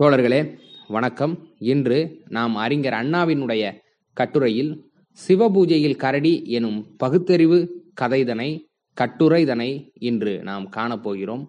[0.00, 0.56] தோழர்களே
[0.88, 1.48] வணக்கம்.
[1.58, 3.72] இன்று நாம் அறிஞர் அண்ணாவினுடைய
[4.12, 4.90] கட்டுரையில்
[5.28, 7.58] சிவபூஜையில் கரடி எனும் பகுத்தறிவு
[8.00, 8.58] கதைதனை
[9.00, 11.44] கட்டுரைதனை இன்று நாம் காணப்போகிறோம்.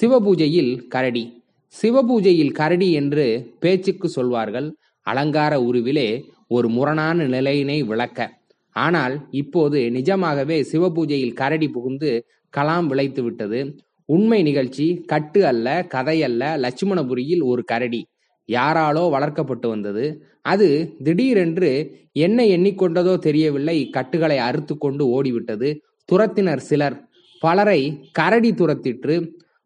[0.00, 1.42] சிவபூஜையில் கரடி.
[1.82, 4.74] சிவபூஜையில் கரடி என்று பேச்சுக்கு சொல்வார்கள்.
[5.00, 8.30] அலங்கார உருவிலே ஒரு முரணான நிலையினை விளக்க.
[8.70, 12.24] ஆனால் இப்போது நிஜமாகவே சிவபூஜையில் கரடி புகுந்து
[12.56, 13.80] கலாம் விளைத்து விட்டது.
[14.08, 18.02] உண்மை நிகழ்ச்சி கட்டு அல்ல கதை அல்ல லட்சுமணபுரியில் ஒரு கரடி.
[18.48, 20.04] யாராலோ வளர்க்கப்பட்டு வந்தது.
[20.42, 20.68] அது
[21.04, 21.70] திடீரென்று
[22.12, 25.68] என்ன எண்ணிக்கொண்டதோ தெரியவில்லை கட்டுகளை அறுத்து கொண்டு ஓடிவிட்டது.
[26.12, 26.96] துரத்தினர் சிலர்.
[27.42, 27.80] பலரை
[28.12, 29.16] கரடி துரத்திற்று.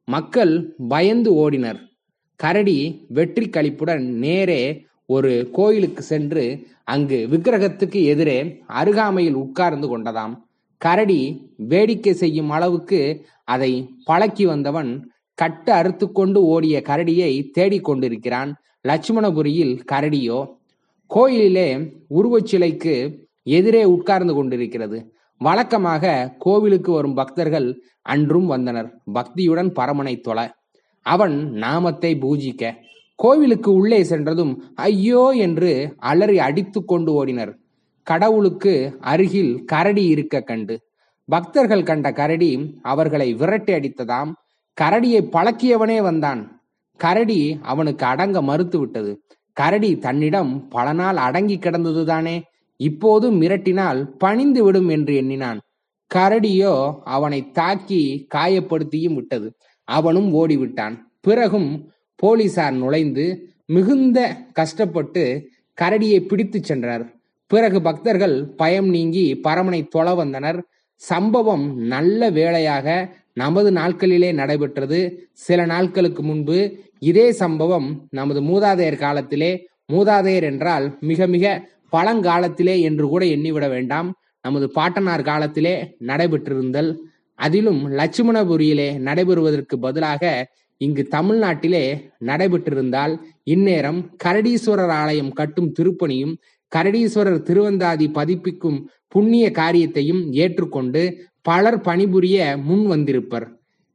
[0.09, 1.81] மக்கள் பயந்து ஓடினர்.
[2.41, 2.79] கரடி
[3.09, 4.63] வெற்றி கழிப்புடன் நேரே
[5.07, 6.45] ஒரு கோயிலுக்கு சென்று
[6.85, 10.35] அங்கு விக்கிரகத்துக்கு எதிரே அருகாமையில் உட்கார்ந்து கொண்டதாம்.
[10.81, 11.21] கரடி
[11.71, 13.01] வேடிக்கை செய்யும் அளவுக்கு
[13.55, 13.73] அதை
[14.09, 14.91] பழக்கி வந்தவன்
[15.39, 18.51] கட்டு அறுத்து கொண்டு ஓடிய கரடியை தேடிக்கொண்டிருக்கிறான்
[18.85, 20.39] லட்சுமணபுரியில் கரடியோ
[21.11, 21.69] கோயிலிலே
[22.19, 22.95] உருவச்சிலைக்கு
[23.57, 24.99] எதிரே உட்கார்ந்து கொண்டிருக்கிறது.
[25.41, 26.05] வழக்கமாக
[26.39, 27.69] கோவிலுக்கு வரும் பக்தர்கள்
[28.13, 28.89] அன்றும் வந்தனர்.
[29.15, 30.47] பக்தியுடன் பரமனை தொலை
[31.07, 32.73] அவன் நாமத்தை பூஜிக்க
[33.19, 34.53] கோவிலுக்கு உள்ளே சென்றதும்
[34.89, 35.71] ஐயோ என்று
[36.11, 37.53] அலறி அடித்து கொண்டு ஓடினர்.
[38.03, 40.81] கடவுளுக்கு அருகில் கரடி இருக்க கண்டு.
[41.25, 44.33] பக்தர்கள் கண்ட கரடி அவர்களை விரட்டி அடித்ததாம்.
[44.81, 46.63] கரடியை பழக்கியவனே வந்தான்.
[46.97, 49.23] கரடி அவனுக்கு அடங்க மறுத்து விட்டது.
[49.53, 52.43] கரடி தன்னிடம் பல நாள் அடங்கி கிடந்ததுதானே
[52.77, 55.61] இப்போது மிரட்டினால் பணிந்து விடும் என்று எண்ணினான்.
[56.15, 59.55] கரடியோ அவனை தாக்கி காயப்படுத்தியும் விட்டது.
[59.85, 60.99] அவனும் ஓடிவிட்டான்.
[61.21, 65.51] பிறகும் போலீசார் நுழைந்து மிகுந்த கஷ்டப்பட்டு
[65.81, 67.05] கரடியை பிடித்து சென்றனர்
[67.53, 70.59] பிறகு பக்தர்கள் பயம் நீங்கி பரமனை தொழ வந்தனர்.
[71.03, 72.87] சம்பவம் நல்ல வேளையாக
[73.33, 75.01] நமது நாட்களிலே நடைபெற்றது.
[75.47, 76.59] சில நாட்களுக்கு முன்பு
[77.11, 79.53] இதே சம்பவம் நமது மூதாதையர் காலத்திலே
[79.93, 81.45] மூதாதையர் என்றால் மிக மிக
[81.97, 84.09] பழங்காலத்திலே என்று கூட எண்ணிவிட வேண்டாம்.
[84.45, 85.75] நமது பாட்டனார் காலத்திலே
[86.11, 86.91] நடைபெற்றிருந்தல்.
[87.39, 90.25] அதிலும் லட்சுமணபுரியிலே நடைபெறுவதற்கு பதிலாக
[90.81, 91.85] இங்கு தமிழ்நாட்டிலே
[92.27, 93.15] நடைபெற்றிருந்தால்
[93.55, 96.35] இந்நேரம் கரடீஸ்வரர் ஆலயம் கட்டும் திருப்பணியும்
[96.77, 101.03] கரடீஸ்வரர் திருவந்தாதி பதிப்பிக்கும் புண்ணிய காரியத்தையும் ஏற்றுக்கொண்டு
[101.43, 103.47] பலர் பணிபுரிய முன் வந்திருப்பர்.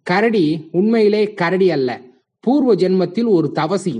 [0.03, 2.01] கரடி உண்மையிலே கரடி அல்ல.
[2.39, 3.95] பூர்வ ஜென்மத்தில் ஒரு தவசி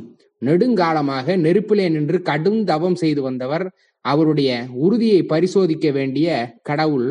[0.45, 3.65] நெடுங்காலமாக நெருப்பிலே நின்று கடும் தவம் செய்து வந்தவர்.
[4.01, 6.27] அவருடைய உறுதியை பரிசோதிக்க வேண்டிய
[6.61, 7.09] கடவுள்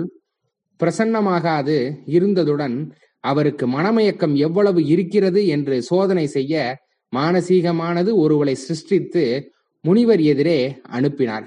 [0.80, 1.76] பிரசன்னமாகாது
[2.06, 2.76] இருந்ததுடன்
[3.20, 6.54] அவருக்கு மனமயக்கம் எவ்வளவு இருக்கிறது என்று சோதனை செய்ய
[7.12, 9.24] மானசீகமானது ஒருவளை சிருஷ்டித்து
[9.84, 11.46] முனிவர் எதிரே அனுப்பினார்.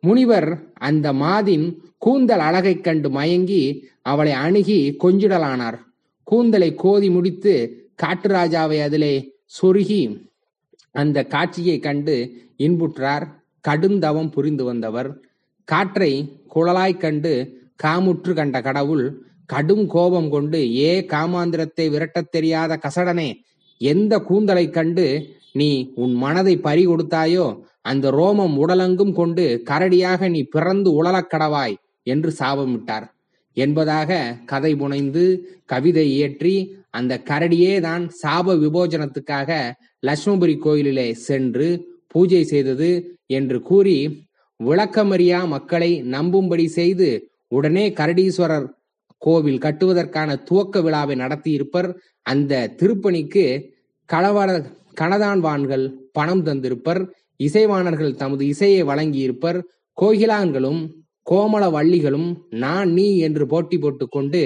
[0.00, 1.64] முனிவர் அந்த மாதின்
[1.98, 5.78] கூந்தல் அழகைக் கண்டு மயங்கி அவளை அணுகி கொஞ்சிடலானார்.
[6.24, 7.54] கூந்தலை கோதி முடித்து
[8.02, 9.14] காட்டுராஜாவை அதிலே
[9.62, 10.02] சொருகி
[10.90, 12.14] அந்த காட்சியை கண்டு
[12.58, 13.26] இன்புற்றார்.
[13.68, 15.20] கடுந்தவம் புரிந்து வந்தவர்.
[15.64, 16.12] காற்றை
[16.54, 17.32] குழலாய் கண்டு
[17.82, 23.32] காமுற்று கண்ட கடவுள் கடும் கோபம் கொண்டு ஏ காமாந்திரத்தை விரட்டத் தெரியாத கசடனே
[23.78, 27.46] எந்த கூந்தலை கண்டு நீ உன் மனதை பறி கொடுத்தாயோ
[27.82, 31.76] அந்த ரோமம் உடலெங்கும் கொண்டு கரடியாக நீ பிறந்து உழலக் கடவாய்
[32.06, 33.06] என்று சாபமிட்டார்
[33.56, 34.10] என்பதாக
[34.44, 35.24] கதை புனைந்து
[35.66, 36.54] கவிதை இயற்றி
[36.90, 39.50] அந்த கரடியே தான் சாப விபோஜனத்துக்காக
[40.06, 41.68] லட்சுமபுரி கோயிலிலே சென்று
[42.14, 42.90] பூஜை செய்தது
[43.30, 43.96] என்று கூறி
[44.60, 47.08] விளக்கமறியா மக்களை நம்பும்படி செய்து
[47.48, 48.66] உடனே கரடீஸ்வரர்
[49.22, 51.88] கோவில் கட்டுவதற்கான துவக்க விழாவை நடத்தியிருப்பர்
[52.26, 53.44] அந்த திருப்பணிக்கு
[54.08, 54.50] களவர
[55.00, 57.00] கணதான்வான்கள் பணம் தந்திருப்பர்
[57.36, 59.58] இசைவாணர்கள் தமது இசையை வழங்கியிருப்பர்
[59.98, 60.80] கோகிலான்களும்
[61.30, 64.40] கோமள வள்ளிகளும் நான் நீ என்று போட்டி போட்டுக்கொண்டு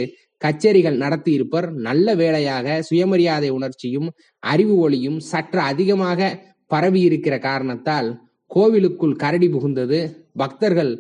[0.44, 1.70] கச்சேரிகள் நடத்தியிருப்பர்.
[1.70, 4.08] நல்ல வேளையாக சுயமரியாதை உணர்ச்சியும்
[4.38, 6.30] அறிவு ஒளியும் சற்று அதிகமாக
[6.70, 8.08] பரவியிருக்கிற காரணத்தால்
[8.46, 10.00] கோவிலுக்குள் கரடி புகுந்தது.
[10.36, 10.92] பக்தர்கள்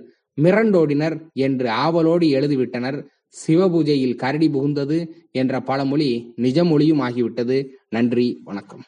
[0.42, 2.98] மிரண்டோடினர் என்று ஆவலோடு எழுதிவிட்டனர்.
[3.46, 4.98] சிவபூஜையில் கரடி புகுந்தது
[5.32, 7.58] என்ற பழமொழி நிஜமொழியும் ஆகிவிட்டது.
[7.88, 8.84] நன்றி வணக்கம்.